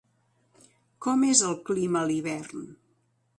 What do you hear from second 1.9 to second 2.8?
a l'hivern?